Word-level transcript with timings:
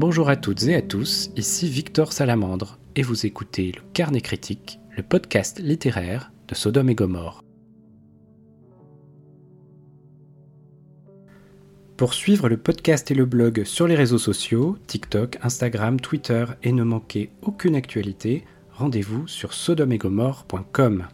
Bonjour 0.00 0.28
à 0.28 0.36
toutes 0.36 0.62
et 0.62 0.76
à 0.76 0.80
tous, 0.80 1.32
ici 1.34 1.68
Victor 1.68 2.12
Salamandre 2.12 2.78
et 2.94 3.02
vous 3.02 3.26
écoutez 3.26 3.72
le 3.72 3.82
Carnet 3.94 4.20
Critique, 4.20 4.78
le 4.96 5.02
podcast 5.02 5.58
littéraire 5.58 6.30
de 6.46 6.54
Sodome 6.54 6.90
et 6.90 6.94
Gomorre. 6.94 7.42
Pour 11.96 12.14
suivre 12.14 12.48
le 12.48 12.58
podcast 12.58 13.10
et 13.10 13.14
le 13.14 13.24
blog 13.24 13.64
sur 13.64 13.88
les 13.88 13.96
réseaux 13.96 14.18
sociaux, 14.18 14.78
TikTok, 14.86 15.36
Instagram, 15.42 15.98
Twitter 15.98 16.44
et 16.62 16.70
ne 16.70 16.84
manquer 16.84 17.32
aucune 17.42 17.74
actualité, 17.74 18.44
rendez-vous 18.70 19.26
sur 19.26 19.52
sodomegomorre.com. 19.52 21.08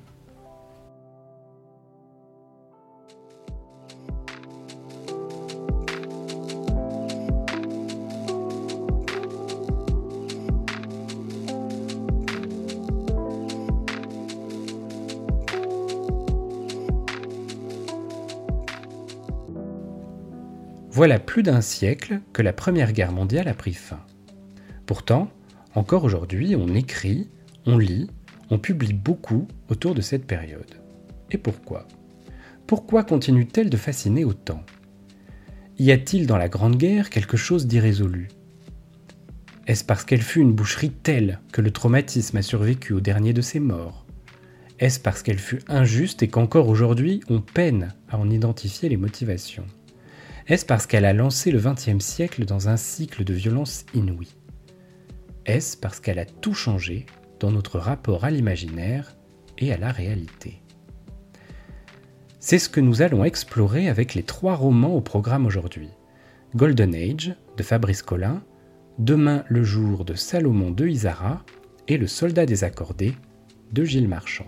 Voilà 20.95 21.19
plus 21.19 21.43
d'un 21.43 21.61
siècle 21.61 22.21
que 22.33 22.41
la 22.41 22.53
Première 22.53 22.93
Guerre 22.93 23.11
mondiale 23.11 23.49
a 23.49 23.55
pris 23.55 23.75
fin. 23.75 23.99
Pourtant, 24.87 25.29
encore 25.75 26.05
aujourd'hui, 26.05 26.55
on 26.55 26.73
écrit, 26.73 27.29
on 27.67 27.79
lit, 27.79 28.09
on 28.49 28.61
publie 28.61 28.93
beaucoup 28.93 29.49
autour 29.69 29.97
de 29.97 30.01
cette 30.01 30.25
période. 30.25 30.81
Et 31.33 31.37
pourquoi? 31.37 31.89
Pourquoi 32.69 33.03
continue-t-elle 33.03 33.71
de 33.71 33.77
fasciner 33.77 34.25
autant? 34.25 34.63
Y 35.81 35.91
a-t-il 35.91 36.29
dans 36.29 36.39
la 36.39 36.49
Grande 36.49 36.77
Guerre 36.77 37.11
quelque 37.11 37.37
chose 37.37 37.67
d'irrésolu? 37.67 38.29
Est-ce 39.67 39.83
parce 39.83 40.05
qu'elle 40.05 40.23
fut 40.23 40.43
une 40.43 40.55
boucherie 40.55 40.93
telle 40.93 41.41
que 41.51 41.61
le 41.61 41.73
traumatisme 41.73 42.37
a 42.37 42.43
survécu 42.43 42.93
au 42.93 43.01
dernier 43.01 43.33
de 43.33 43.43
ses 43.43 43.59
morts? 43.59 44.07
Est-ce 44.79 45.01
parce 45.01 45.25
qu'elle 45.25 45.41
fut 45.41 45.63
injuste 45.67 46.23
et 46.23 46.29
qu'encore 46.29 46.69
aujourd'hui 46.69 47.19
on 47.29 47.41
peine 47.41 47.93
à 48.09 48.17
en 48.17 48.31
identifier 48.31 48.89
les 48.89 48.97
motivations? 48.97 49.67
Est-ce 50.47 50.67
parce 50.67 50.87
qu'elle 50.87 51.07
a 51.07 51.15
lancé 51.15 51.51
le 51.51 51.59
XXe 51.59 52.05
siècle 52.05 52.45
dans 52.45 52.69
un 52.69 52.77
cycle 52.77 53.25
de 53.25 53.33
violence 53.33 53.87
inouïe 53.95 54.37
Est-ce 55.47 55.77
parce 55.77 56.01
qu'elle 56.01 56.19
a 56.19 56.27
tout 56.27 56.53
changé 56.53 57.07
dans 57.41 57.51
notre 57.51 57.79
rapport 57.79 58.25
à 58.25 58.31
l'imaginaire 58.31 59.17
et 59.57 59.73
à 59.73 59.79
la 59.79 59.91
réalité? 59.91 60.61
C'est 62.41 62.59
ce 62.59 62.69
que 62.69 62.81
nous 62.81 63.01
allons 63.01 63.25
explorer 63.25 63.89
avec 63.89 64.15
les 64.15 64.23
trois 64.23 64.55
romans 64.55 64.95
au 64.95 65.01
programme 65.01 65.47
aujourd'hui. 65.47 65.89
Golden 66.55 66.95
Age 66.95 67.35
de 67.57 67.63
Fabrice 67.63 68.03
Collin, 68.03 68.43
Demain 68.99 69.45
le 69.49 69.65
jour 69.65 70.05
de 70.05 70.15
Salomon 70.15 70.71
de 70.71 70.87
Isara 70.87 71.43
et 71.89 71.97
Le 71.97 72.07
soldat 72.07 72.45
désaccordé 72.45 73.15
de 73.73 73.83
Gilles 73.83 74.09
Marchand. 74.09 74.47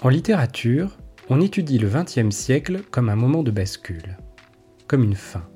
En 0.00 0.08
littérature, 0.08 0.96
on 1.30 1.40
étudie 1.40 1.78
le 1.78 1.88
XXe 1.88 2.34
siècle 2.34 2.82
comme 2.90 3.08
un 3.08 3.16
moment 3.16 3.42
de 3.42 3.50
bascule, 3.50 4.18
comme 4.86 5.02
une 5.02 5.14
fin, 5.14 5.46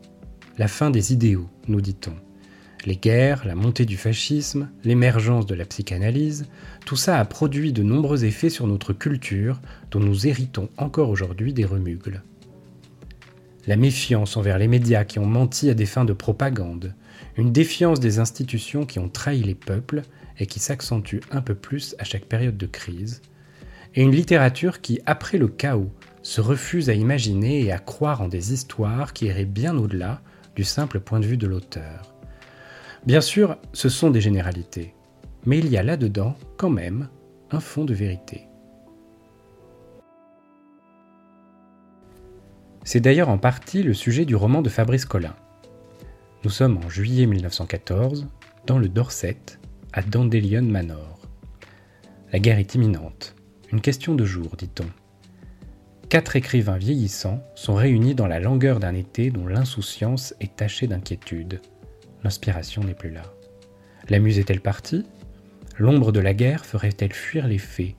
la 0.56 0.66
fin 0.66 0.91
des 0.91 1.12
idéaux, 1.12 1.48
nous 1.66 1.83
dit-on. 1.83 2.14
Les 2.86 2.97
guerres, 2.97 3.47
la 3.47 3.55
montée 3.55 3.84
du 3.84 3.97
fascisme, 3.97 4.70
l'émergence 4.84 5.44
de 5.47 5.55
la 5.55 5.66
psychanalyse, 5.66 6.47
tout 6.86 6.97
ça 6.97 7.19
a 7.19 7.25
produit 7.25 7.72
de 7.72 7.83
nombreux 7.83 8.25
effets 8.25 8.48
sur 8.48 8.66
notre 8.66 8.92
culture 8.92 9.60
dont 9.91 10.00
nous 10.00 10.27
héritons 10.27 10.70
encore 10.78 11.10
aujourd'hui 11.10 11.52
des 11.52 11.66
remugles. 11.66 12.22
La 13.66 13.77
méfiance 13.77 14.38
envers 14.38 14.59
les 14.59 14.69
médias 14.69 15.04
qui 15.04 15.19
ont 15.19 15.26
menti 15.26 15.69
à 15.69 15.75
des 15.75 15.87
fins 15.87 16.06
de 16.06 16.15
propagande, 16.15 16.94
une 17.37 17.53
défiance 17.53 18.00
des 18.00 18.21
institutions 18.21 18.87
qui 18.87 18.98
ont 19.00 19.10
trahi 19.10 19.42
les 19.42 19.54
peuples 19.54 20.03
et 20.38 20.47
qui 20.47 20.60
s'accentue 20.60 21.19
un 21.31 21.42
peu 21.42 21.54
plus 21.54 21.94
à 21.98 22.04
chaque 22.04 22.25
période 22.25 22.56
de 22.56 22.66
crise, 22.66 23.21
et 23.98 24.03
une 24.03 24.12
littérature 24.12 24.81
qui, 24.81 25.00
après 25.06 25.38
le 25.38 25.48
chaos, 25.48 25.91
se 26.22 26.41
refuse 26.41 26.88
à 26.88 26.94
imaginer 26.94 27.64
et 27.64 27.72
à 27.72 27.78
croire 27.78 28.22
en 28.22 28.28
des 28.28 28.53
histoires 28.53 29.12
qui 29.12 29.26
iraient 29.26 29.44
bien 29.44 29.76
au-delà 29.76 30.22
du 30.54 30.62
simple 30.62 31.00
point 31.00 31.19
de 31.19 31.26
vue 31.26 31.36
de 31.36 31.48
l'auteur. 31.48 32.14
Bien 33.06 33.20
sûr, 33.20 33.56
ce 33.72 33.88
sont 33.88 34.10
des 34.10 34.20
généralités, 34.20 34.94
mais 35.47 35.59
il 35.59 35.66
y 35.69 35.76
a 35.76 35.82
là-dedans, 35.82 36.36
quand 36.56 36.70
même, 36.70 37.09
un 37.50 37.59
fond 37.59 37.84
de 37.84 37.92
vérité. 37.92 38.47
C'est 42.84 43.00
d'ailleurs 43.00 43.30
en 43.30 43.38
partie 43.38 43.82
le 43.82 43.94
sujet 43.94 44.25
du 44.25 44.36
roman 44.36 44.62
de 44.62 44.69
Fabrice 44.69 45.06
Collin. 45.06 45.34
Nous 46.44 46.50
sommes 46.50 46.78
en 46.78 46.88
juillet 46.88 47.26
1914, 47.26 48.28
dans 48.65 48.78
le 48.78 48.88
Dorset, 48.88 49.59
à 49.92 50.03
Dandelion 50.03 50.62
Manor. 50.62 51.19
La 52.32 52.38
guerre 52.38 52.60
est 52.60 52.76
imminente. 52.76 53.34
Une 53.70 53.82
question 53.82 54.14
de 54.14 54.24
jour, 54.24 54.56
dit-on. 54.56 54.86
Quatre 56.08 56.36
écrivains 56.36 56.78
vieillissants 56.78 57.44
sont 57.54 57.74
réunis 57.74 58.14
dans 58.14 58.26
la 58.26 58.40
langueur 58.40 58.80
d'un 58.80 58.94
été 58.94 59.30
dont 59.30 59.46
l'insouciance 59.46 60.34
est 60.40 60.56
tachée 60.56 60.86
d'inquiétude. 60.86 61.60
L'inspiration 62.24 62.82
n'est 62.82 62.94
plus 62.94 63.10
là. 63.10 63.24
La 64.08 64.20
muse 64.20 64.38
est-elle 64.38 64.62
partie? 64.62 65.04
L'ombre 65.76 66.12
de 66.12 66.20
la 66.20 66.32
guerre 66.32 66.64
ferait-elle 66.64 67.12
fuir 67.12 67.46
les 67.46 67.58
fées 67.58 67.94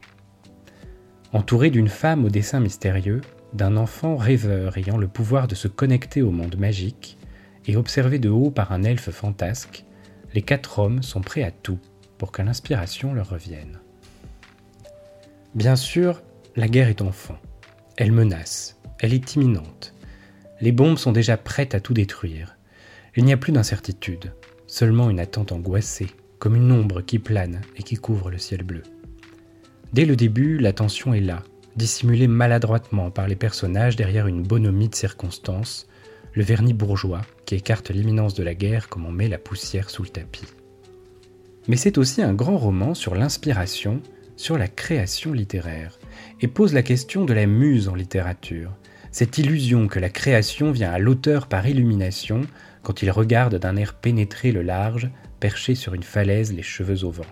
Entouré 1.34 1.70
d'une 1.70 1.88
femme 1.88 2.26
au 2.26 2.30
dessin 2.30 2.60
mystérieux, 2.60 3.22
d'un 3.54 3.78
enfant 3.78 4.18
rêveur 4.18 4.76
ayant 4.80 4.98
le 4.98 5.08
pouvoir 5.08 5.48
de 5.48 5.54
se 5.54 5.68
connecter 5.68 6.24
au 6.24 6.32
monde 6.32 6.58
magique, 6.58 7.20
et 7.68 7.78
observé 7.78 8.18
de 8.18 8.30
haut 8.30 8.50
par 8.50 8.72
un 8.72 8.82
elfe 8.82 9.12
fantasque, 9.12 9.86
les 10.34 10.42
quatre 10.42 10.80
hommes 10.80 11.04
sont 11.04 11.22
prêts 11.22 11.44
à 11.44 11.52
tout 11.52 11.80
pour 12.18 12.32
que 12.32 12.42
l'inspiration 12.42 13.14
leur 13.14 13.30
revienne. 13.30 13.80
Bien 15.56 15.76
sûr, 15.76 16.22
la 16.56 16.68
guerre 16.68 16.90
est 16.90 17.02
enfant. 17.02 17.38
Elle 17.98 18.12
menace, 18.12 18.80
elle 19.00 19.16
est 19.16 19.34
imminente. 19.36 19.96
Les 20.62 20.72
bombes 20.72 21.00
sont 21.00 21.12
déjà 21.12 21.38
prêtes 21.38 21.74
à 21.74 21.80
tout 21.80 21.96
détruire. 21.96 22.56
Il 23.16 23.26
n'y 23.26 23.34
a 23.34 23.38
plus 23.38 23.52
d'incertitude, 23.52 24.32
seulement 24.68 25.10
une 25.10 25.20
attente 25.20 25.52
angoissée, 25.52 26.10
comme 26.38 26.56
une 26.56 26.72
ombre 26.72 27.02
qui 27.02 27.18
plane 27.18 27.62
et 27.78 27.84
qui 27.84 27.96
couvre 27.96 28.30
le 28.30 28.38
ciel 28.38 28.62
bleu. 28.62 28.84
Dès 29.92 30.06
le 30.06 30.16
début, 30.16 30.60
la 30.60 30.72
tension 30.72 31.16
est 31.16 31.20
là, 31.20 31.42
dissimulée 31.76 32.28
maladroitement 32.28 33.10
par 33.10 33.28
les 33.28 33.36
personnages 33.36 33.96
derrière 33.96 34.28
une 34.28 34.44
bonhomie 34.44 34.90
de 34.90 34.96
circonstances, 34.96 35.88
le 36.34 36.44
vernis 36.44 36.74
bourgeois 36.74 37.22
qui 37.48 37.56
écarte 37.56 37.90
l'imminence 37.90 38.36
de 38.36 38.44
la 38.44 38.54
guerre 38.54 38.88
comme 38.88 39.08
on 39.08 39.12
met 39.12 39.28
la 39.28 39.40
poussière 39.40 39.90
sous 39.90 40.04
le 40.04 40.10
tapis. 40.10 40.46
Mais 41.68 41.76
c'est 41.76 41.98
aussi 41.98 42.22
un 42.22 42.36
grand 42.36 42.58
roman 42.58 42.94
sur 42.94 43.16
l'inspiration 43.16 44.04
sur 44.40 44.58
la 44.58 44.70
création 44.70 45.34
littéraire 45.34 46.00
et 46.40 46.48
pose 46.48 46.74
la 46.74 46.82
question 46.82 47.26
de 47.26 47.34
la 47.34 47.46
muse 47.46 47.90
en 47.90 47.94
littérature, 47.94 48.72
cette 49.12 49.38
illusion 49.38 49.90
que 49.90 50.00
la 50.00 50.08
création 50.08 50.72
vient 50.72 50.92
à 50.92 50.98
l'auteur 50.98 51.48
par 51.48 51.68
illumination 51.68 52.44
quand 52.82 53.02
il 53.02 53.12
regarde 53.12 53.56
d'un 53.56 53.76
air 53.76 53.96
pénétré 53.96 54.54
le 54.54 54.62
large, 54.62 55.10
perché 55.42 55.76
sur 55.76 55.94
une 55.94 56.04
falaise 56.04 56.54
les 56.54 56.64
cheveux 56.64 57.04
au 57.04 57.12
vent. 57.12 57.26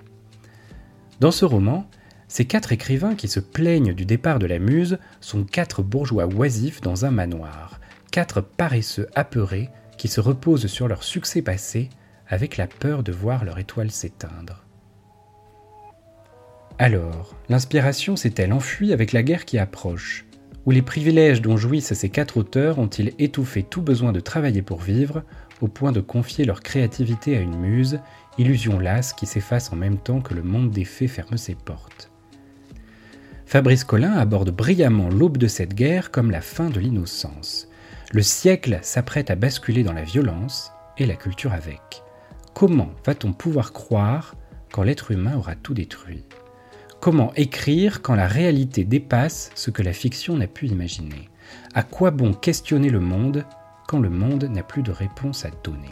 Dans 1.22 1.31
ce 1.31 1.46
roman, 1.46 1.90
ces 2.28 2.44
quatre 2.44 2.73
écrivains 2.73 3.16
qui 3.16 3.29
se 3.29 3.40
plaignent 3.40 3.94
du 3.94 4.03
départ 4.03 4.38
de 4.38 4.46
la 4.46 4.59
muse 4.59 4.97
sont 5.22 5.46
quatre 5.46 5.84
bourgeois 5.84 6.25
oisifs 6.25 6.81
dans 6.81 7.06
un 7.06 7.12
manoir, 7.12 7.79
quatre 8.12 8.41
paresseux 8.41 9.07
apeurés 9.16 9.69
qui 9.97 10.09
se 10.09 10.19
reposent 10.19 10.67
sur 10.67 10.90
leur 10.90 11.03
succès 11.03 11.41
passé 11.41 11.88
avec 12.28 12.57
la 12.57 12.67
peur 12.67 13.01
de 13.01 13.13
voir 13.13 13.46
leur 13.46 13.59
étoile 13.59 13.91
s'éteindre. 13.91 14.66
Alors, 16.79 17.35
l'inspiration 17.50 18.16
s'est-elle 18.16 18.53
enfuie 18.53 18.94
avec 18.94 19.12
la 19.12 19.24
guerre 19.24 19.46
qui 19.46 19.58
approche? 19.58 20.26
Ou 20.68 20.72
les 20.72 20.84
privilèges 20.84 21.41
dont 21.41 21.58
jouissent 21.58 21.94
ces 21.94 22.09
quatre 22.09 22.38
auteurs 22.38 22.78
ont-ils 22.78 23.14
étouffé 23.18 23.64
tout 23.64 23.82
besoin 23.82 24.12
de 24.12 24.20
travailler 24.20 24.62
pour 24.62 24.82
vivre, 24.82 25.24
au 25.62 25.68
point 25.68 25.91
de 25.91 26.02
confier 26.02 26.46
leur 26.46 26.62
créativité 26.62 27.35
à 27.35 27.40
une 27.40 27.58
muse, 27.58 28.00
illusion 28.38 28.78
lasse 28.79 29.14
qui 29.14 29.26
s'efface 29.26 29.72
en 29.74 29.76
même 29.76 29.97
temps 29.97 30.22
que 30.22 30.35
le 30.35 30.44
monde 30.44 30.70
des 30.70 30.85
fées 30.85 31.08
ferme 31.08 31.38
ses 31.38 31.56
portes? 31.56 32.12
Fabrice 33.47 33.84
Collin 33.84 34.14
aborde 34.14 34.52
brillamment 34.52 35.09
l'aube 35.09 35.38
de 35.38 35.47
cette 35.47 35.74
guerre 35.74 36.12
comme 36.12 36.29
la 36.29 36.41
fin 36.41 36.70
de 36.70 36.79
l'innocence. 36.79 37.70
Le 38.12 38.22
siècle 38.22 38.78
s'apprête 38.84 39.32
à 39.32 39.35
basculer 39.35 39.84
dans 39.84 39.94
la 39.94 40.03
violence, 40.03 40.72
et 41.00 41.06
la 41.06 41.16
culture 41.16 41.53
avec. 41.53 42.03
Comment 42.53 42.90
va-t-on 43.06 43.34
pouvoir 43.34 43.72
croire 43.72 44.35
quand 44.72 44.84
l'être 44.84 45.12
humain 45.12 45.38
aura 45.38 45.56
tout 45.56 45.74
détruit? 45.74 46.24
Comment 46.99 47.32
écrire 47.35 48.02
quand 48.02 48.16
la 48.16 48.28
réalité 48.28 48.84
dépasse 48.84 49.52
ce 49.55 49.70
que 49.70 49.84
la 49.84 49.94
fiction 49.94 50.35
n'a 50.35 50.47
pu 50.47 50.67
imaginer? 50.67 51.29
À 51.73 51.84
quoi 51.84 52.09
bon 52.11 52.34
questionner 52.34 52.90
le 52.90 52.99
monde 52.99 53.46
quand 53.88 53.99
le 53.99 54.09
monde 54.09 54.46
n'a 54.46 54.64
plus 54.64 54.82
de 54.82 54.91
réponse 54.91 55.46
à 55.46 55.52
donner? 55.64 55.90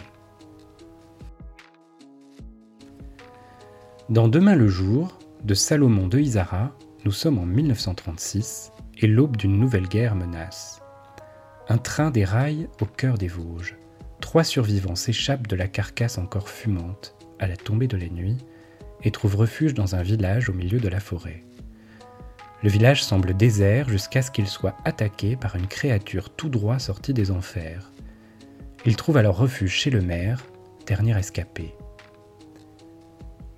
Dans 4.09 4.27
Demain 4.27 4.55
le 4.55 4.67
jour, 4.67 5.19
de 5.43 5.53
Salomon 5.53 6.07
de 6.07 6.19
Isara, 6.19 6.71
nous 7.05 7.11
sommes 7.11 7.37
en 7.37 7.45
1936 7.45 8.71
et 8.97 9.07
l'aube 9.07 9.37
d'une 9.37 9.59
nouvelle 9.59 9.87
guerre 9.87 10.15
menace. 10.15 10.81
Un 11.69 11.77
train 11.77 12.09
déraille 12.09 12.67
au 12.81 12.85
cœur 12.85 13.17
des 13.17 13.27
Vosges. 13.27 13.77
trois 14.21 14.43
survivants 14.43 14.95
s'échappent 14.95 15.47
de 15.47 15.55
la 15.55 15.67
carcasse 15.67 16.17
encore 16.17 16.49
fumante 16.49 17.15
à 17.39 17.47
la 17.47 17.57
tombée 17.57 17.87
de 17.87 17.97
la 17.97 18.09
nuit 18.09 18.37
et 19.03 19.11
trouvent 19.11 19.35
refuge 19.35 19.73
dans 19.73 19.95
un 19.95 20.03
village 20.03 20.49
au 20.49 20.53
milieu 20.53 20.79
de 20.79 20.87
la 20.87 20.99
forêt. 20.99 21.43
Le 22.63 22.69
village 22.69 23.03
semble 23.03 23.35
désert 23.35 23.89
jusqu'à 23.89 24.21
ce 24.21 24.31
qu'il 24.31 24.47
soit 24.47 24.75
attaqué 24.85 25.35
par 25.35 25.55
une 25.55 25.67
créature 25.67 26.29
tout 26.29 26.49
droit 26.49 26.79
sortie 26.79 27.13
des 27.13 27.29
enfers. 27.29 27.91
Ils 28.85 28.95
trouvent 28.95 29.17
alors 29.17 29.37
refuge 29.37 29.71
chez 29.71 29.89
le 29.89 30.01
maire, 30.01 30.43
dernier 30.87 31.17
escapé. 31.17 31.75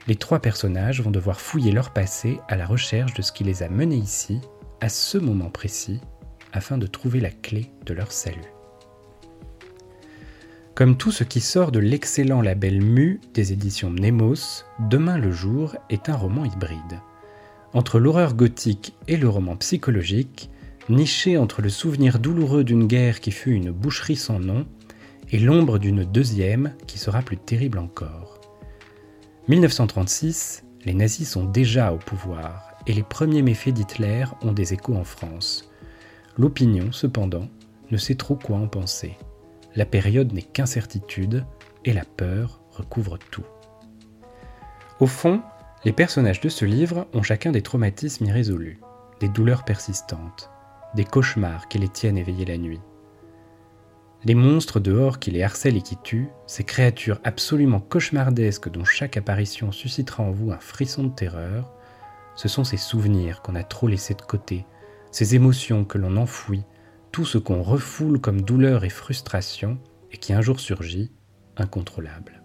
Les 0.07 0.15
trois 0.15 0.39
personnages 0.39 1.01
vont 1.01 1.11
devoir 1.11 1.39
fouiller 1.39 1.71
leur 1.71 1.91
passé 1.91 2.39
à 2.47 2.55
la 2.55 2.65
recherche 2.65 3.13
de 3.13 3.21
ce 3.21 3.31
qui 3.31 3.43
les 3.43 3.61
a 3.63 3.69
menés 3.69 3.97
ici, 3.97 4.41
à 4.81 4.89
ce 4.89 5.17
moment 5.17 5.49
précis, 5.49 6.01
afin 6.53 6.77
de 6.77 6.87
trouver 6.87 7.19
la 7.19 7.31
clé 7.31 7.71
de 7.85 7.93
leur 7.93 8.11
salut. 8.11 8.56
Comme 10.77 10.95
tout 10.95 11.11
ce 11.11 11.23
qui 11.23 11.41
sort 11.41 11.71
de 11.71 11.79
l'excellent 11.79 12.39
label 12.39 12.83
Mu 12.83 13.19
des 13.33 13.51
éditions 13.51 13.89
Nemos, 13.89 14.63
Demain 14.91 15.17
le 15.17 15.31
jour 15.31 15.75
est 15.89 16.07
un 16.07 16.15
roman 16.15 16.45
hybride. 16.45 17.01
Entre 17.73 17.97
l'horreur 17.97 18.35
gothique 18.35 18.93
et 19.07 19.17
le 19.17 19.27
roman 19.27 19.55
psychologique, 19.55 20.51
niché 20.87 21.35
entre 21.35 21.63
le 21.63 21.69
souvenir 21.69 22.19
douloureux 22.19 22.63
d'une 22.63 22.85
guerre 22.85 23.21
qui 23.21 23.31
fut 23.31 23.53
une 23.53 23.71
boucherie 23.71 24.15
sans 24.15 24.37
nom 24.37 24.67
et 25.31 25.39
l'ombre 25.39 25.79
d'une 25.79 26.03
deuxième 26.03 26.75
qui 26.85 26.99
sera 26.99 27.23
plus 27.23 27.37
terrible 27.37 27.79
encore. 27.79 28.39
1936, 29.47 30.63
les 30.85 30.93
nazis 30.93 31.27
sont 31.27 31.45
déjà 31.45 31.91
au 31.91 31.97
pouvoir 31.97 32.77
et 32.85 32.93
les 32.93 33.01
premiers 33.01 33.41
méfaits 33.41 33.73
d'Hitler 33.73 34.25
ont 34.43 34.53
des 34.53 34.75
échos 34.75 34.95
en 34.95 35.03
France. 35.03 35.71
L'opinion, 36.37 36.91
cependant, 36.91 37.47
ne 37.89 37.97
sait 37.97 38.13
trop 38.13 38.35
quoi 38.35 38.57
en 38.57 38.67
penser 38.67 39.17
la 39.77 39.85
période 39.85 40.33
n'est 40.33 40.41
qu'incertitude 40.41 41.45
et 41.85 41.93
la 41.93 42.03
peur 42.03 42.59
recouvre 42.71 43.19
tout. 43.19 43.45
Au 44.99 45.05
fond, 45.05 45.41
les 45.85 45.93
personnages 45.93 46.41
de 46.41 46.49
ce 46.49 46.65
livre 46.65 47.07
ont 47.13 47.21
chacun 47.21 47.51
des 47.51 47.61
traumatismes 47.61 48.25
irrésolus, 48.25 48.79
des 49.19 49.29
douleurs 49.29 49.63
persistantes, 49.63 50.49
des 50.95 51.05
cauchemars 51.05 51.67
qui 51.67 51.77
les 51.77 51.89
tiennent 51.89 52.17
éveillés 52.17 52.45
la 52.45 52.57
nuit. 52.57 52.81
Les 54.25 54.33
monstres 54.33 54.79
dehors 54.79 55.19
qui 55.19 55.29
les 55.29 55.43
harcèlent 55.43 55.77
et 55.77 55.83
qui 55.83 55.95
tuent, 55.95 56.29
ces 56.47 56.63
créatures 56.63 57.19
absolument 57.23 57.79
cauchemardesques 57.79 58.69
dont 58.69 58.83
chaque 58.83 59.15
apparition 59.15 59.71
suscitera 59.71 60.23
en 60.23 60.31
vous 60.31 60.51
un 60.51 60.59
frisson 60.59 61.03
de 61.03 61.13
terreur, 61.13 61.71
ce 62.35 62.47
sont 62.47 62.63
ces 62.63 62.77
souvenirs 62.77 63.43
qu'on 63.43 63.53
a 63.53 63.63
trop 63.63 63.87
laissés 63.87 64.15
de 64.15 64.23
côté, 64.23 64.65
ces 65.11 65.35
émotions 65.35 65.85
que 65.85 65.99
l'on 65.99 66.17
enfouit 66.17 66.63
tout 67.11 67.25
ce 67.25 67.37
qu'on 67.37 67.63
refoule 67.63 68.19
comme 68.19 68.41
douleur 68.41 68.83
et 68.83 68.89
frustration 68.89 69.77
et 70.11 70.17
qui 70.17 70.33
un 70.33 70.41
jour 70.41 70.59
surgit, 70.59 71.11
incontrôlable. 71.55 72.43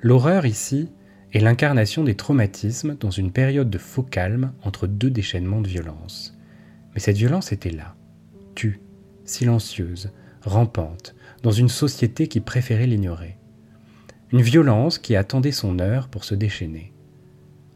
L'horreur 0.00 0.46
ici 0.46 0.88
est 1.32 1.40
l'incarnation 1.40 2.04
des 2.04 2.16
traumatismes 2.16 2.96
dans 2.98 3.10
une 3.10 3.32
période 3.32 3.70
de 3.70 3.78
faux 3.78 4.02
calme 4.02 4.52
entre 4.62 4.86
deux 4.86 5.10
déchaînements 5.10 5.60
de 5.60 5.68
violence. 5.68 6.36
Mais 6.94 7.00
cette 7.00 7.16
violence 7.16 7.52
était 7.52 7.70
là, 7.70 7.94
tue, 8.54 8.80
silencieuse, 9.24 10.10
rampante, 10.42 11.14
dans 11.42 11.50
une 11.50 11.68
société 11.68 12.28
qui 12.28 12.40
préférait 12.40 12.86
l'ignorer. 12.86 13.36
Une 14.32 14.42
violence 14.42 14.98
qui 14.98 15.16
attendait 15.16 15.52
son 15.52 15.78
heure 15.78 16.08
pour 16.08 16.24
se 16.24 16.34
déchaîner. 16.34 16.92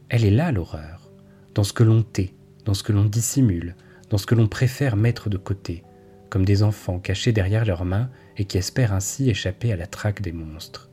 Elle 0.09 0.25
est 0.25 0.31
là 0.31 0.51
l'horreur, 0.51 1.11
dans 1.53 1.63
ce 1.63 1.73
que 1.73 1.83
l'on 1.83 2.03
tait, 2.03 2.33
dans 2.65 2.73
ce 2.73 2.83
que 2.83 2.91
l'on 2.91 3.05
dissimule, 3.05 3.75
dans 4.09 4.17
ce 4.17 4.25
que 4.25 4.35
l'on 4.35 4.47
préfère 4.47 4.95
mettre 4.95 5.29
de 5.29 5.37
côté, 5.37 5.83
comme 6.29 6.45
des 6.45 6.63
enfants 6.63 6.99
cachés 6.99 7.31
derrière 7.31 7.65
leurs 7.65 7.85
mains 7.85 8.09
et 8.37 8.45
qui 8.45 8.57
espèrent 8.57 8.93
ainsi 8.93 9.29
échapper 9.29 9.71
à 9.71 9.75
la 9.75 9.87
traque 9.87 10.21
des 10.21 10.31
monstres. 10.31 10.89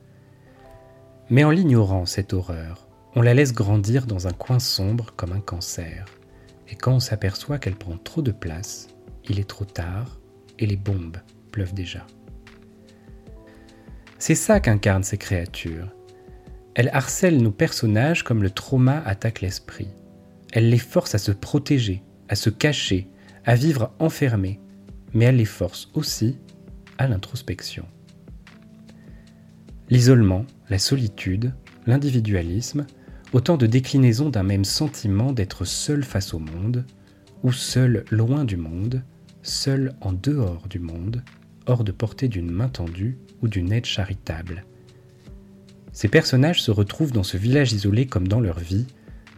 Mais 1.29 1.43
en 1.43 1.51
l'ignorant, 1.51 2.05
cette 2.05 2.33
horreur, 2.33 2.87
on 3.15 3.21
la 3.21 3.33
laisse 3.33 3.53
grandir 3.53 4.05
dans 4.05 4.27
un 4.27 4.33
coin 4.33 4.59
sombre 4.59 5.13
comme 5.15 5.31
un 5.31 5.39
cancer. 5.39 6.05
Et 6.69 6.75
quand 6.75 6.93
on 6.93 6.99
s'aperçoit 6.99 7.59
qu'elle 7.59 7.75
prend 7.75 7.97
trop 7.97 8.21
de 8.21 8.31
place, 8.31 8.87
il 9.29 9.39
est 9.39 9.49
trop 9.49 9.65
tard 9.65 10.19
et 10.59 10.65
les 10.65 10.75
bombes 10.75 11.17
pleuvent 11.51 11.73
déjà. 11.73 12.05
C'est 14.17 14.35
ça 14.35 14.59
qu'incarnent 14.59 15.03
ces 15.03 15.17
créatures. 15.17 15.89
Elles 16.75 16.89
harcèlent 16.93 17.41
nos 17.41 17.51
personnages 17.51 18.23
comme 18.23 18.41
le 18.41 18.49
trauma 18.49 19.03
attaque 19.05 19.41
l'esprit. 19.41 19.89
Elles 20.51 20.69
les 20.69 20.77
forcent 20.77 21.15
à 21.15 21.19
se 21.19 21.31
protéger, 21.31 22.01
à 22.33 22.35
se 22.35 22.49
cacher, 22.49 23.07
à 23.45 23.53
vivre 23.53 23.91
enfermés, 23.99 24.59
mais 25.13 25.25
elle 25.25 25.35
les 25.35 25.45
force 25.45 25.91
aussi 25.93 26.39
à 26.97 27.07
l'introspection. 27.07 27.85
L'isolement, 29.91 30.47
la 30.67 30.79
solitude, 30.79 31.53
l'individualisme, 31.85 32.87
autant 33.33 33.55
de 33.55 33.67
déclinaisons 33.67 34.31
d'un 34.31 34.41
même 34.41 34.65
sentiment 34.65 35.31
d'être 35.31 35.63
seul 35.63 36.03
face 36.03 36.33
au 36.33 36.39
monde, 36.39 36.85
ou 37.43 37.51
seul 37.51 38.03
loin 38.09 38.45
du 38.45 38.57
monde, 38.57 39.03
seul 39.43 39.93
en 40.01 40.11
dehors 40.11 40.67
du 40.67 40.79
monde, 40.79 41.21
hors 41.67 41.83
de 41.83 41.91
portée 41.91 42.29
d'une 42.29 42.49
main 42.49 42.67
tendue 42.67 43.19
ou 43.43 43.47
d'une 43.47 43.71
aide 43.71 43.85
charitable. 43.85 44.65
Ces 45.91 46.07
personnages 46.07 46.63
se 46.63 46.71
retrouvent 46.71 47.11
dans 47.11 47.21
ce 47.21 47.37
village 47.37 47.73
isolé 47.73 48.07
comme 48.07 48.27
dans 48.27 48.39
leur 48.39 48.57
vie, 48.57 48.87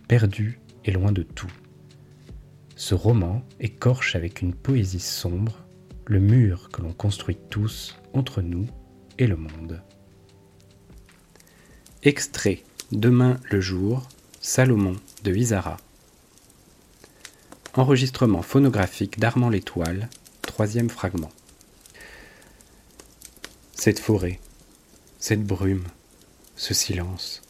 perdus 0.07 0.61
et 0.85 0.93
loin 0.93 1.11
de 1.11 1.23
tout. 1.23 1.51
Ce 2.75 2.93
roman 2.93 3.41
écorche 3.61 4.15
avec 4.15 4.41
une 4.41 4.53
poésie 4.53 4.99
sombre 4.99 5.63
le 6.05 6.19
mur 6.19 6.69
que 6.71 6.81
l'on 6.81 6.91
construit 6.91 7.37
tous 7.49 7.95
entre 8.13 8.41
nous 8.41 8.67
et 9.17 9.27
le 9.27 9.37
monde. 9.37 9.81
Extrait 12.03 12.63
Demain 12.91 13.39
le 13.49 13.61
jour, 13.61 14.07
Salomon 14.41 14.95
de 15.23 15.33
Isara. 15.33 15.77
Enregistrement 17.73 18.41
phonographique 18.41 19.19
d'Armand 19.19 19.49
l'Étoile, 19.49 20.09
troisième 20.41 20.89
fragment. 20.89 21.31
Cette 23.73 23.99
forêt, 23.99 24.39
cette 25.17 25.43
brume, 25.43 25.85
ce 26.55 26.73
silence, 26.73 27.41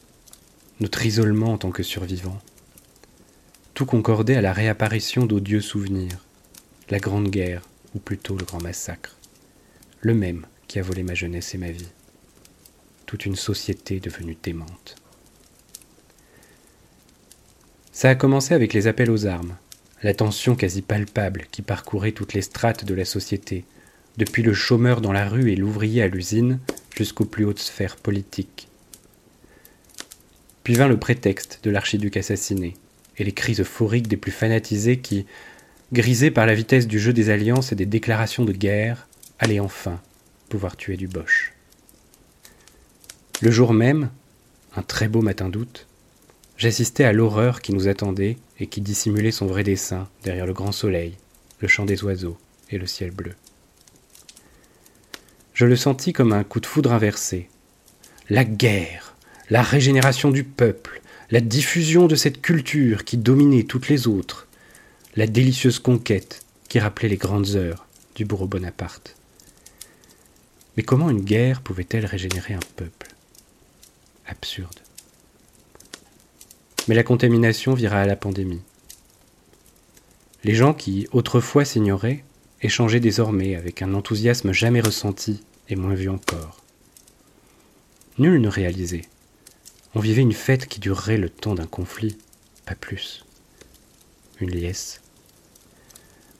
notre 0.79 1.05
isolement 1.05 1.53
en 1.53 1.57
tant 1.57 1.71
que 1.71 1.83
survivants, 1.83 2.41
tout 3.75 3.85
concordait 3.85 4.37
à 4.37 4.41
la 4.41 4.53
réapparition 4.53 5.25
d'odieux 5.25 5.59
souvenirs, 5.59 6.17
la 6.89 6.99
Grande 6.99 7.27
Guerre, 7.27 7.61
ou 7.93 7.99
plutôt 7.99 8.37
le 8.37 8.45
Grand 8.45 8.63
Massacre, 8.63 9.17
le 9.99 10.13
même 10.13 10.47
qui 10.69 10.79
a 10.79 10.81
volé 10.81 11.03
ma 11.03 11.13
jeunesse 11.13 11.53
et 11.53 11.57
ma 11.57 11.71
vie, 11.71 11.89
toute 13.05 13.25
une 13.25 13.35
société 13.35 13.99
devenue 13.99 14.37
démente. 14.41 14.95
Ça 17.91 18.09
a 18.09 18.15
commencé 18.15 18.53
avec 18.53 18.71
les 18.71 18.87
appels 18.87 19.11
aux 19.11 19.25
armes, 19.25 19.57
la 20.03 20.13
tension 20.13 20.55
quasi 20.55 20.81
palpable 20.81 21.45
qui 21.51 21.61
parcourait 21.61 22.13
toutes 22.13 22.33
les 22.33 22.41
strates 22.41 22.85
de 22.85 22.93
la 22.93 23.05
société, 23.05 23.65
depuis 24.15 24.43
le 24.43 24.53
chômeur 24.53 25.01
dans 25.01 25.11
la 25.11 25.27
rue 25.27 25.51
et 25.51 25.57
l'ouvrier 25.57 26.01
à 26.01 26.07
l'usine 26.07 26.59
jusqu'aux 26.95 27.25
plus 27.25 27.43
hautes 27.43 27.59
sphères 27.59 27.97
politiques. 27.97 28.69
Puis 30.63 30.75
vint 30.75 30.87
le 30.87 30.97
prétexte 30.97 31.59
de 31.63 31.71
l'archiduc 31.71 32.15
assassiné, 32.15 32.75
et 33.17 33.23
les 33.23 33.31
cris 33.31 33.55
euphoriques 33.59 34.07
des 34.07 34.17
plus 34.17 34.31
fanatisés 34.31 34.97
qui, 34.97 35.25
grisés 35.93 36.31
par 36.31 36.45
la 36.45 36.55
vitesse 36.55 36.87
du 36.87 36.99
jeu 36.99 37.13
des 37.13 37.29
alliances 37.29 37.71
et 37.71 37.75
des 37.75 37.85
déclarations 37.85 38.45
de 38.45 38.51
guerre, 38.51 39.07
allaient 39.39 39.59
enfin 39.59 39.99
pouvoir 40.49 40.75
tuer 40.75 40.97
du 40.97 41.07
Bosch. 41.07 41.53
Le 43.41 43.51
jour 43.51 43.73
même, 43.73 44.09
un 44.75 44.81
très 44.81 45.07
beau 45.07 45.21
matin 45.21 45.49
d'août, 45.49 45.87
j'assistais 46.57 47.03
à 47.03 47.13
l'horreur 47.13 47.61
qui 47.61 47.73
nous 47.73 47.87
attendait 47.87 48.37
et 48.59 48.67
qui 48.67 48.81
dissimulait 48.81 49.31
son 49.31 49.45
vrai 49.45 49.63
dessin 49.63 50.07
derrière 50.23 50.45
le 50.45 50.53
grand 50.53 50.71
soleil, 50.71 51.17
le 51.59 51.67
chant 51.67 51.85
des 51.85 52.03
oiseaux 52.03 52.37
et 52.69 52.77
le 52.77 52.87
ciel 52.87 53.11
bleu. 53.11 53.33
Je 55.53 55.65
le 55.65 55.75
sentis 55.75 56.13
comme 56.13 56.33
un 56.33 56.43
coup 56.43 56.59
de 56.59 56.65
foudre 56.65 56.91
inversé. 56.91 57.49
La 58.29 58.43
guerre, 58.43 59.15
la 59.49 59.61
régénération 59.61 60.29
du 60.31 60.43
peuple, 60.43 61.01
la 61.31 61.41
diffusion 61.41 62.07
de 62.07 62.15
cette 62.15 62.41
culture 62.41 63.03
qui 63.03 63.17
dominait 63.17 63.63
toutes 63.63 63.89
les 63.89 64.07
autres, 64.07 64.47
la 65.15 65.27
délicieuse 65.27 65.79
conquête 65.79 66.45
qui 66.69 66.79
rappelait 66.79 67.09
les 67.09 67.17
grandes 67.17 67.55
heures 67.55 67.87
du 68.15 68.25
bourreau 68.25 68.47
Bonaparte. 68.47 69.15
Mais 70.77 70.83
comment 70.83 71.09
une 71.09 71.23
guerre 71.23 71.61
pouvait-elle 71.61 72.05
régénérer 72.05 72.53
un 72.53 72.59
peuple? 72.75 73.15
Absurde. 74.27 74.79
Mais 76.87 76.95
la 76.95 77.03
contamination 77.03 77.73
vira 77.73 78.01
à 78.01 78.05
la 78.05 78.15
pandémie. 78.15 78.61
Les 80.43 80.53
gens 80.53 80.73
qui, 80.73 81.07
autrefois, 81.11 81.65
s'ignoraient, 81.65 82.23
échangeaient 82.61 82.99
désormais 82.99 83.55
avec 83.55 83.81
un 83.81 83.93
enthousiasme 83.93 84.51
jamais 84.51 84.81
ressenti 84.81 85.43
et 85.69 85.75
moins 85.75 85.95
vu 85.95 86.09
encore. 86.09 86.61
Nul 88.19 88.39
ne 88.39 88.47
réalisait 88.47 89.05
on 89.95 90.01
vivait 90.01 90.21
une 90.21 90.33
fête 90.33 90.67
qui 90.67 90.81
durerait 90.81 91.17
le 91.17 91.29
temps 91.29 91.55
d'un 91.55 91.65
conflit, 91.65 92.17
pas 92.65 92.75
plus. 92.75 93.25
Une 94.41 94.51
liesse. 94.51 95.01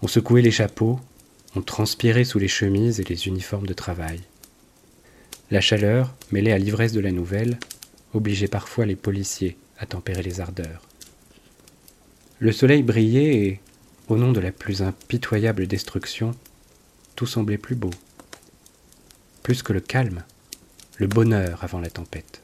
On 0.01 0.07
secouait 0.07 0.41
les 0.41 0.51
chapeaux, 0.51 1.00
on 1.55 1.62
transpirait 1.62 2.25
sous 2.25 2.38
les 2.38 2.50
chemises 2.50 3.00
et 3.00 3.05
les 3.05 3.27
uniformes 3.27 3.65
de 3.65 3.74
travail. 3.74 4.19
La 5.51 5.62
chaleur, 5.62 6.13
mêlée 6.31 6.51
à 6.51 6.57
l'ivresse 6.57 6.91
de 6.91 7.00
la 7.00 7.12
nouvelle, 7.12 7.57
obligeait 8.13 8.50
parfois 8.50 8.85
les 8.85 8.97
policiers 8.97 9.57
à 9.79 9.85
tempérer 9.85 10.21
les 10.21 10.41
ardeurs. 10.41 10.81
Le 12.39 12.51
soleil 12.51 12.83
brillait 12.83 13.47
et, 13.47 13.59
au 14.09 14.17
nom 14.17 14.33
de 14.33 14.41
la 14.41 14.51
plus 14.51 14.81
impitoyable 14.81 15.65
destruction, 15.65 16.35
tout 17.15 17.25
semblait 17.25 17.57
plus 17.57 17.75
beau. 17.75 17.91
Plus 19.43 19.63
que 19.63 19.71
le 19.71 19.79
calme, 19.79 20.24
le 20.97 21.07
bonheur 21.07 21.63
avant 21.63 21.79
la 21.79 21.89
tempête. 21.89 22.41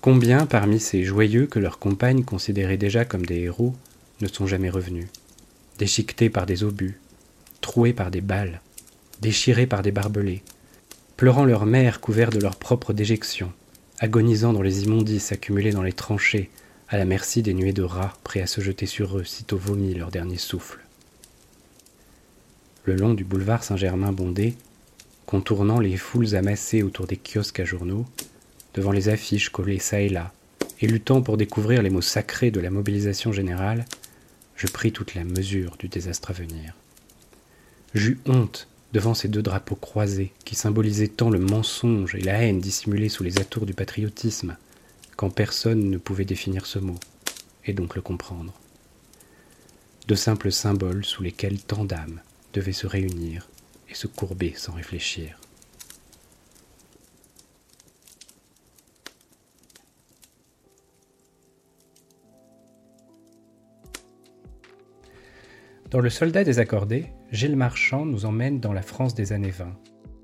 Combien 0.00 0.46
parmi 0.46 0.80
ces 0.80 1.04
joyeux 1.04 1.46
que 1.46 1.58
leurs 1.58 1.78
compagnes 1.78 2.24
considéraient 2.24 2.78
déjà 2.78 3.04
comme 3.04 3.26
des 3.26 3.40
héros 3.40 3.74
ne 4.22 4.28
sont 4.28 4.46
jamais 4.46 4.70
revenus, 4.70 5.08
déchiquetés 5.78 6.30
par 6.30 6.46
des 6.46 6.64
obus, 6.64 6.98
troués 7.60 7.92
par 7.92 8.10
des 8.10 8.22
balles, 8.22 8.62
déchirés 9.20 9.66
par 9.66 9.82
des 9.82 9.92
barbelés, 9.92 10.42
pleurant 11.18 11.44
leur 11.44 11.66
mère 11.66 12.00
couverts 12.00 12.30
de 12.30 12.40
leur 12.40 12.56
propre 12.56 12.94
déjection, 12.94 13.52
agonisant 13.98 14.54
dans 14.54 14.62
les 14.62 14.84
immondices 14.84 15.32
accumulés 15.32 15.72
dans 15.72 15.82
les 15.82 15.92
tranchées, 15.92 16.48
à 16.88 16.96
la 16.96 17.04
merci 17.04 17.42
des 17.42 17.52
nuées 17.52 17.74
de 17.74 17.82
rats 17.82 18.16
prêts 18.24 18.40
à 18.40 18.46
se 18.46 18.62
jeter 18.62 18.86
sur 18.86 19.18
eux 19.18 19.24
sitôt 19.24 19.58
vomi 19.58 19.92
leur 19.92 20.10
dernier 20.10 20.38
souffle. 20.38 20.80
Le 22.84 22.96
long 22.96 23.12
du 23.12 23.24
boulevard 23.24 23.62
Saint-Germain 23.62 24.12
bondé, 24.12 24.54
contournant 25.26 25.78
les 25.78 25.98
foules 25.98 26.34
amassées 26.34 26.82
autour 26.82 27.06
des 27.06 27.18
kiosques 27.18 27.60
à 27.60 27.66
journaux, 27.66 28.06
devant 28.74 28.92
les 28.92 29.08
affiches 29.08 29.50
collées 29.50 29.78
çà 29.78 30.00
et 30.00 30.08
là, 30.08 30.32
et 30.80 30.86
luttant 30.86 31.22
pour 31.22 31.36
découvrir 31.36 31.82
les 31.82 31.90
mots 31.90 32.00
sacrés 32.00 32.50
de 32.50 32.60
la 32.60 32.70
mobilisation 32.70 33.32
générale, 33.32 33.84
je 34.56 34.66
pris 34.66 34.92
toute 34.92 35.14
la 35.14 35.24
mesure 35.24 35.76
du 35.78 35.88
désastre 35.88 36.30
à 36.30 36.34
venir. 36.34 36.74
J'eus 37.94 38.18
honte 38.26 38.68
devant 38.92 39.14
ces 39.14 39.28
deux 39.28 39.42
drapeaux 39.42 39.76
croisés 39.76 40.32
qui 40.44 40.54
symbolisaient 40.54 41.08
tant 41.08 41.30
le 41.30 41.38
mensonge 41.38 42.14
et 42.14 42.20
la 42.20 42.42
haine 42.42 42.60
dissimulés 42.60 43.08
sous 43.08 43.22
les 43.22 43.38
atours 43.38 43.66
du 43.66 43.74
patriotisme, 43.74 44.56
quand 45.16 45.30
personne 45.30 45.90
ne 45.90 45.98
pouvait 45.98 46.24
définir 46.24 46.66
ce 46.66 46.78
mot, 46.78 46.98
et 47.66 47.72
donc 47.72 47.94
le 47.94 48.02
comprendre. 48.02 48.52
De 50.08 50.14
simples 50.14 50.50
symboles 50.50 51.04
sous 51.04 51.22
lesquels 51.22 51.60
tant 51.60 51.84
d'âmes 51.84 52.20
devaient 52.52 52.72
se 52.72 52.86
réunir 52.86 53.48
et 53.88 53.94
se 53.94 54.06
courber 54.06 54.54
sans 54.56 54.72
réfléchir. 54.72 55.39
Dans 65.90 65.98
Le 65.98 66.08
Soldat 66.08 66.44
désaccordé, 66.44 67.06
Gilles 67.32 67.56
Marchand 67.56 68.06
nous 68.06 68.24
emmène 68.24 68.60
dans 68.60 68.72
la 68.72 68.80
France 68.82 69.12
des 69.12 69.32
années 69.32 69.50
20, 69.50 69.76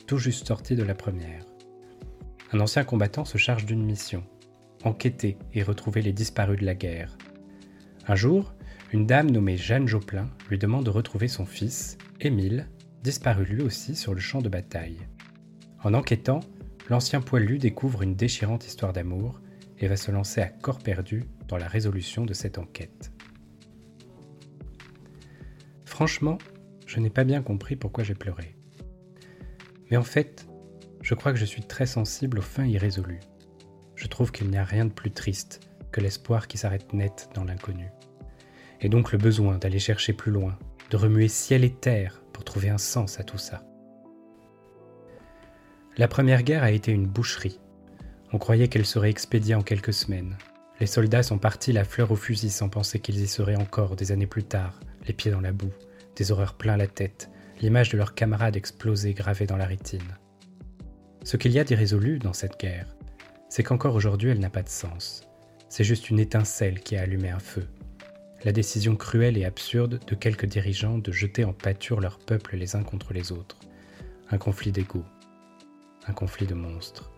tout 0.06 0.16
juste 0.16 0.46
sorti 0.46 0.76
de 0.76 0.84
la 0.84 0.94
première. 0.94 1.44
Un 2.52 2.60
ancien 2.60 2.84
combattant 2.84 3.24
se 3.24 3.36
charge 3.36 3.66
d'une 3.66 3.84
mission 3.84 4.22
enquêter 4.84 5.36
et 5.52 5.64
retrouver 5.64 6.02
les 6.02 6.12
disparus 6.12 6.60
de 6.60 6.64
la 6.64 6.76
guerre. 6.76 7.18
Un 8.06 8.14
jour, 8.14 8.54
une 8.92 9.06
dame 9.06 9.30
nommée 9.30 9.56
Jeanne 9.56 9.88
Joplin 9.88 10.30
lui 10.48 10.58
demande 10.58 10.84
de 10.84 10.90
retrouver 10.90 11.26
son 11.26 11.44
fils, 11.44 11.98
Émile, 12.20 12.68
disparu 13.02 13.44
lui 13.44 13.62
aussi 13.62 13.96
sur 13.96 14.14
le 14.14 14.20
champ 14.20 14.42
de 14.42 14.48
bataille. 14.48 15.00
En 15.82 15.94
enquêtant, 15.94 16.40
l'ancien 16.88 17.20
poilu 17.20 17.58
découvre 17.58 18.02
une 18.02 18.14
déchirante 18.14 18.68
histoire 18.68 18.92
d'amour 18.92 19.40
et 19.80 19.88
va 19.88 19.96
se 19.96 20.12
lancer 20.12 20.40
à 20.40 20.46
corps 20.46 20.78
perdu 20.78 21.24
dans 21.48 21.56
la 21.56 21.66
résolution 21.66 22.24
de 22.24 22.34
cette 22.34 22.58
enquête. 22.58 23.10
Franchement, 25.96 26.36
je 26.86 27.00
n'ai 27.00 27.08
pas 27.08 27.24
bien 27.24 27.40
compris 27.40 27.74
pourquoi 27.74 28.04
j'ai 28.04 28.14
pleuré. 28.14 28.54
Mais 29.90 29.96
en 29.96 30.02
fait, 30.02 30.46
je 31.00 31.14
crois 31.14 31.32
que 31.32 31.38
je 31.38 31.46
suis 31.46 31.62
très 31.62 31.86
sensible 31.86 32.38
aux 32.38 32.42
fins 32.42 32.66
irrésolues. 32.66 33.22
Je 33.94 34.06
trouve 34.06 34.30
qu'il 34.30 34.50
n'y 34.50 34.58
a 34.58 34.62
rien 34.62 34.84
de 34.84 34.92
plus 34.92 35.10
triste 35.10 35.66
que 35.92 36.02
l'espoir 36.02 36.48
qui 36.48 36.58
s'arrête 36.58 36.92
net 36.92 37.30
dans 37.32 37.44
l'inconnu. 37.44 37.88
Et 38.82 38.90
donc 38.90 39.10
le 39.10 39.16
besoin 39.16 39.56
d'aller 39.56 39.78
chercher 39.78 40.12
plus 40.12 40.30
loin, 40.30 40.58
de 40.90 40.98
remuer 40.98 41.28
ciel 41.28 41.64
et 41.64 41.72
terre 41.72 42.20
pour 42.34 42.44
trouver 42.44 42.68
un 42.68 42.76
sens 42.76 43.18
à 43.18 43.24
tout 43.24 43.38
ça. 43.38 43.64
La 45.96 46.08
Première 46.08 46.42
Guerre 46.42 46.64
a 46.64 46.72
été 46.72 46.92
une 46.92 47.06
boucherie. 47.06 47.58
On 48.34 48.38
croyait 48.38 48.68
qu'elle 48.68 48.84
serait 48.84 49.08
expédiée 49.08 49.54
en 49.54 49.62
quelques 49.62 49.94
semaines. 49.94 50.36
Les 50.78 50.86
soldats 50.86 51.22
sont 51.22 51.38
partis 51.38 51.72
la 51.72 51.84
fleur 51.84 52.10
au 52.10 52.16
fusil 52.16 52.50
sans 52.50 52.68
penser 52.68 53.00
qu'ils 53.00 53.22
y 53.22 53.26
seraient 53.26 53.56
encore 53.56 53.96
des 53.96 54.12
années 54.12 54.26
plus 54.26 54.44
tard, 54.44 54.78
les 55.06 55.12
pieds 55.12 55.30
dans 55.30 55.40
la 55.40 55.52
boue, 55.52 55.72
des 56.16 56.32
horreurs 56.32 56.54
plein 56.54 56.76
la 56.76 56.86
tête, 56.86 57.30
l'image 57.60 57.90
de 57.90 57.96
leurs 57.96 58.14
camarades 58.14 58.56
explosés 58.56 59.14
gravée 59.14 59.46
dans 59.46 59.56
la 59.56 59.66
rétine. 59.66 60.16
Ce 61.24 61.36
qu'il 61.36 61.52
y 61.52 61.58
a 61.58 61.64
d'irrésolu 61.64 62.18
dans 62.18 62.32
cette 62.32 62.58
guerre, 62.58 62.94
c'est 63.48 63.62
qu'encore 63.62 63.94
aujourd'hui 63.94 64.30
elle 64.30 64.40
n'a 64.40 64.50
pas 64.50 64.62
de 64.62 64.68
sens. 64.68 65.26
C'est 65.68 65.84
juste 65.84 66.10
une 66.10 66.20
étincelle 66.20 66.80
qui 66.80 66.96
a 66.96 67.02
allumé 67.02 67.30
un 67.30 67.38
feu. 67.38 67.66
La 68.44 68.52
décision 68.52 68.96
cruelle 68.96 69.36
et 69.36 69.44
absurde 69.44 70.00
de 70.06 70.14
quelques 70.14 70.46
dirigeants 70.46 70.98
de 70.98 71.10
jeter 71.10 71.44
en 71.44 71.52
pâture 71.52 72.00
leur 72.00 72.18
peuple 72.18 72.56
les 72.56 72.76
uns 72.76 72.82
contre 72.82 73.12
les 73.12 73.32
autres. 73.32 73.58
Un 74.30 74.38
conflit 74.38 74.72
d'ego. 74.72 75.04
Un 76.06 76.12
conflit 76.12 76.46
de 76.46 76.54
monstres. 76.54 77.10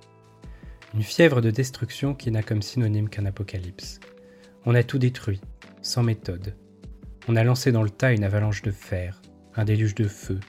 Une 0.94 1.02
fièvre 1.02 1.42
de 1.42 1.50
destruction 1.50 2.14
qui 2.14 2.30
n'a 2.30 2.42
comme 2.42 2.62
synonyme 2.62 3.10
qu'un 3.10 3.26
apocalypse. 3.26 4.00
On 4.64 4.74
a 4.74 4.82
tout 4.82 4.98
détruit, 4.98 5.40
sans 5.82 6.02
méthode, 6.02 6.54
on 7.28 7.36
a 7.36 7.44
lancé 7.44 7.72
dans 7.72 7.82
le 7.82 7.90
tas 7.90 8.12
une 8.12 8.24
avalanche 8.24 8.62
de 8.62 8.70
fer, 8.70 9.20
un 9.54 9.66
déluge 9.66 9.94
de 9.94 10.08
feu. 10.08 10.40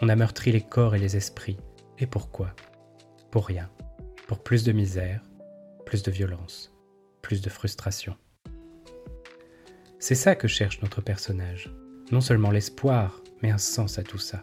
On 0.00 0.08
a 0.08 0.16
meurtri 0.16 0.52
les 0.52 0.62
corps 0.62 0.94
et 0.94 0.98
les 0.98 1.16
esprits. 1.16 1.58
Et 1.98 2.06
pourquoi? 2.06 2.56
Pour 3.30 3.46
rien. 3.46 3.70
Pour 4.26 4.42
plus 4.42 4.64
de 4.64 4.72
misère, 4.72 5.20
plus 5.84 6.02
de 6.02 6.10
violence, 6.10 6.72
plus 7.20 7.42
de 7.42 7.50
frustration. 7.50 8.16
C'est 9.98 10.14
ça 10.14 10.34
que 10.34 10.48
cherche 10.48 10.80
notre 10.80 11.02
personnage. 11.02 11.70
Non 12.10 12.22
seulement 12.22 12.50
l'espoir, 12.50 13.20
mais 13.42 13.50
un 13.50 13.58
sens 13.58 13.98
à 13.98 14.02
tout 14.02 14.18
ça. 14.18 14.42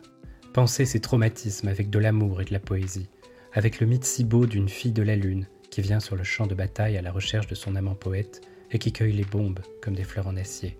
Penser 0.53 0.85
ces 0.85 1.01
traumatismes 1.01 1.67
avec 1.67 1.89
de 1.89 2.00
l'amour 2.00 2.41
et 2.41 2.45
de 2.45 2.53
la 2.53 2.59
poésie, 2.59 3.09
avec 3.53 3.79
le 3.79 3.88
mythe 3.88 4.05
si 4.05 4.23
beau 4.23 4.45
d'une 4.45 4.69
fille 4.69 4.93
de 4.93 5.03
la 5.03 5.15
lune 5.15 5.47
qui 5.71 5.81
vient 5.81 6.00
sur 6.00 6.15
le 6.15 6.23
champ 6.23 6.45
de 6.45 6.55
bataille 6.55 6.97
à 6.97 7.01
la 7.01 7.11
recherche 7.11 7.47
de 7.47 7.55
son 7.55 7.75
amant 7.75 7.95
poète 7.95 8.41
et 8.69 8.77
qui 8.77 8.93
cueille 8.93 9.13
les 9.13 9.25
bombes 9.25 9.61
comme 9.81 9.95
des 9.95 10.03
fleurs 10.03 10.27
en 10.27 10.38
acier, 10.38 10.77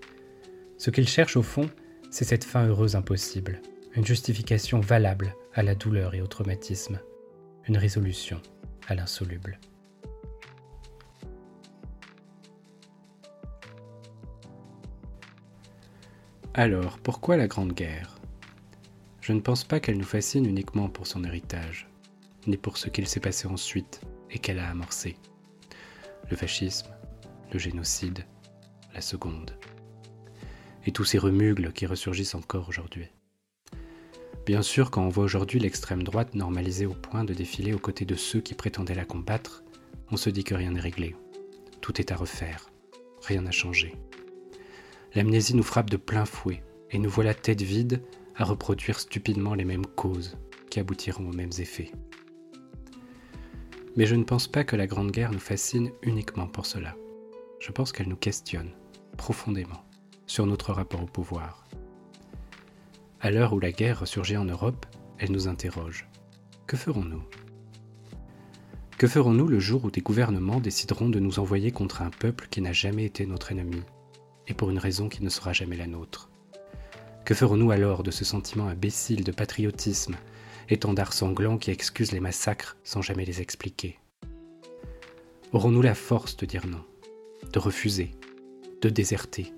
ce 0.82 0.90
qu'il 0.90 1.08
cherche 1.08 1.38
au 1.38 1.44
fond, 1.44 1.70
c'est 2.10 2.26
cette 2.26 2.44
fin 2.44 2.66
heureuse 2.66 2.96
impossible, 2.96 3.62
une 3.94 4.04
justification 4.04 4.80
valable 4.80 5.36
à 5.54 5.62
la 5.62 5.76
douleur 5.76 6.16
et 6.16 6.22
au 6.22 6.26
traumatisme, 6.26 7.00
une 7.68 7.78
résolution 7.78 8.42
à 8.88 8.96
l'insoluble. 8.96 9.60
Alors, 16.56 16.98
pourquoi 16.98 17.38
la 17.38 17.46
Grande 17.46 17.74
Guerre? 17.74 18.18
Je 19.22 19.34
ne 19.34 19.40
pense 19.40 19.64
pas 19.64 19.80
qu'elle 19.80 20.00
nous 20.00 20.04
fascine 20.04 20.48
uniquement 20.48 20.90
pour 20.90 21.06
son 21.06 21.24
héritage, 21.24 21.88
ni 22.48 22.58
pour 22.58 22.80
ce 22.80 22.90
qu'il 22.90 23.08
s'est 23.08 23.20
passé 23.20 23.48
ensuite 23.48 24.02
et 24.32 24.40
qu'elle 24.40 24.58
a 24.58 24.68
amorcé. 24.68 25.16
Le 26.32 26.36
fascisme, 26.36 26.90
le 27.54 27.60
génocide, 27.60 28.26
la 28.96 29.02
seconde 29.02 29.54
et 30.86 30.92
tous 30.92 31.04
ces 31.04 31.18
remugles 31.18 31.72
qui 31.74 31.86
ressurgissent 31.86 32.36
encore 32.36 32.70
aujourd'hui. 32.70 33.08
Bien 34.46 34.64
sûr, 34.64 34.90
quand 34.90 35.04
on 35.04 35.10
voit 35.10 35.24
aujourd'hui 35.24 35.60
l'extrême 35.60 36.04
droite 36.04 36.34
normalisée 36.34 36.88
au 36.88 36.94
point 36.94 37.24
de 37.24 37.34
défiler 37.34 37.74
aux 37.74 37.80
côtés 37.80 38.06
de 38.06 38.16
ceux 38.16 38.42
qui 38.42 38.56
prétendaient 38.56 38.96
la 38.96 39.06
combattre, 39.06 39.64
on 40.10 40.18
se 40.18 40.30
dit 40.30 40.44
que 40.44 40.56
rien 40.56 40.72
n'est 40.72 40.80
réglé. 40.80 41.16
Tout 41.80 42.02
est 42.02 42.12
à 42.12 42.16
refaire. 42.16 42.70
Rien 43.24 43.42
n'a 43.44 43.52
changé. 43.52 43.96
L'amnésie 45.14 45.56
nous 45.56 45.64
frappe 45.64 45.90
de 45.90 45.98
plein 45.98 46.26
fouet 46.26 46.64
et 46.90 46.98
nous 46.98 47.10
voilà 47.10 47.34
tête 47.34 47.62
vide 47.62 48.02
à 48.36 48.44
reproduire 48.44 49.00
stupidement 49.00 49.54
les 49.54 49.66
mêmes 49.66 49.86
causes 49.86 50.38
qui 50.70 50.80
aboutiront 50.80 51.30
aux 51.30 51.34
mêmes 51.34 51.52
effets. 51.60 51.92
Mais 53.96 54.06
je 54.06 54.16
ne 54.16 54.24
pense 54.24 54.48
pas 54.48 54.64
que 54.64 54.76
la 54.76 54.88
Grande 54.88 55.12
Guerre 55.12 55.32
nous 55.32 55.40
fascine 55.40 55.92
uniquement 56.02 56.48
pour 56.48 56.66
cela. 56.66 56.96
Je 57.60 57.72
pense 57.72 57.92
qu'elle 57.92 58.08
nous 58.08 58.16
questionne 58.16 58.72
profondément 59.18 59.84
sur 60.32 60.46
notre 60.46 60.72
rapport 60.72 61.04
au 61.04 61.08
pouvoir. 61.08 61.68
À 63.20 63.32
l'heure 63.32 63.52
où 63.52 63.60
la 63.60 63.74
guerre 63.74 64.00
ressurgit 64.00 64.38
en 64.38 64.46
Europe, 64.46 64.86
elle 65.20 65.34
nous 65.34 65.50
interroge. 65.50 66.08
Que 66.68 66.78
ferons-nous? 66.78 67.22
Que 68.98 69.08
ferons-nous 69.08 69.50
le 69.50 69.60
jour 69.60 69.84
où 69.84 69.92
des 69.92 70.00
gouvernements 70.00 70.62
décideront 70.62 71.10
de 71.10 71.20
nous 71.20 71.40
envoyer 71.40 71.72
contre 71.72 72.02
un 72.02 72.12
peuple 72.12 72.48
qui 72.50 72.62
n'a 72.62 72.72
jamais 72.72 73.04
été 73.04 73.26
notre 73.26 73.52
ennemi, 73.52 73.82
et 74.48 74.54
pour 74.54 74.70
une 74.70 74.80
raison 74.80 75.10
qui 75.10 75.22
ne 75.22 75.28
sera 75.28 75.52
jamais 75.52 75.76
la 75.76 75.88
nôtre? 75.88 76.30
Que 77.26 77.34
ferons-nous 77.34 77.72
alors 77.72 78.02
de 78.02 78.12
ce 78.12 78.24
sentiment 78.24 78.70
imbécile 78.70 79.26
de 79.26 79.34
patriotisme, 79.34 80.16
étendard 80.70 81.12
sanglant 81.12 81.58
qui 81.58 81.72
excuse 81.72 82.14
les 82.14 82.22
massacres 82.22 82.78
sans 82.86 83.02
jamais 83.02 83.26
les 83.26 83.42
expliquer? 83.42 84.00
Aurons-nous 85.52 85.82
la 85.82 85.94
force 85.94 86.38
de 86.38 86.46
dire 86.46 86.68
non, 86.68 86.86
de 87.52 87.60
refuser, 87.60 88.12
de 88.82 88.88
déserter 88.88 89.52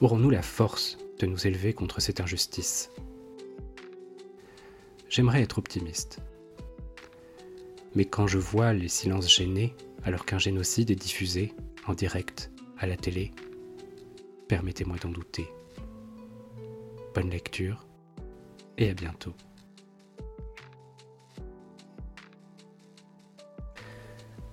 aurons-nous 0.00 0.30
la 0.30 0.42
force 0.42 0.98
de 1.18 1.26
nous 1.26 1.46
élever 1.46 1.72
contre 1.72 2.00
cette 2.00 2.20
injustice? 2.20 2.90
J'aimerais 5.08 5.42
être 5.42 5.58
optimiste, 5.58 6.18
mais 7.94 8.04
quand 8.04 8.26
je 8.26 8.38
vois 8.38 8.72
les 8.72 8.88
silences 8.88 9.32
gênés 9.32 9.74
alors 10.02 10.26
qu'un 10.26 10.38
génocide 10.38 10.90
est 10.90 10.96
diffusé 10.96 11.54
en 11.86 11.94
direct 11.94 12.50
à 12.78 12.86
la 12.86 12.96
télé, 12.96 13.32
permettez-moi 14.48 14.96
d'en 14.98 15.10
douter. 15.10 15.48
Bonne 17.14 17.30
lecture 17.30 17.86
et 18.76 18.90
à 18.90 18.94
bientôt. 18.94 19.32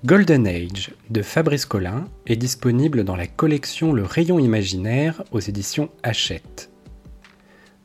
Golden 0.05 0.47
Age 0.47 0.93
de 1.11 1.21
Fabrice 1.21 1.65
Collin 1.65 2.03
est 2.27 2.35
disponible 2.35 3.05
dans 3.05 3.15
la 3.15 3.25
collection 3.25 3.93
Le 3.93 4.03
Rayon 4.03 4.37
Imaginaire 4.37 5.23
aux 5.31 5.39
éditions 5.39 5.91
Hachette. 6.03 6.69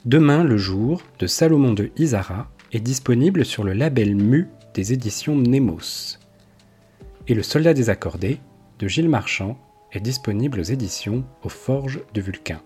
Demain 0.04 0.42
le 0.42 0.56
jour 0.56 1.00
de 1.20 1.28
Salomon 1.28 1.74
de 1.74 1.92
Isara 1.96 2.50
est 2.72 2.80
disponible 2.80 3.44
sur 3.44 3.62
le 3.62 3.72
label 3.72 4.16
Mu 4.16 4.48
des 4.74 4.92
éditions 4.92 5.36
Nemos. 5.36 6.18
Et 7.28 7.34
Le 7.34 7.44
Soldat 7.44 7.72
désaccordé 7.72 8.40
de 8.80 8.88
Gilles 8.88 9.08
Marchand 9.08 9.56
est 9.92 10.00
disponible 10.00 10.58
aux 10.58 10.64
éditions 10.64 11.24
Aux 11.44 11.48
Forges 11.48 12.00
de 12.14 12.20
Vulcain. 12.20 12.60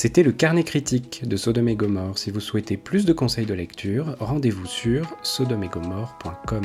C'était 0.00 0.22
le 0.22 0.30
carnet 0.30 0.62
critique 0.62 1.26
de 1.26 1.36
Sodome 1.36 1.70
et 1.70 1.74
Gomorre. 1.74 2.18
Si 2.18 2.30
vous 2.30 2.38
souhaitez 2.38 2.76
plus 2.76 3.04
de 3.04 3.12
conseils 3.12 3.46
de 3.46 3.54
lecture, 3.54 4.14
rendez-vous 4.20 4.64
sur 4.64 5.16
sodomegomorre.com. 5.24 6.62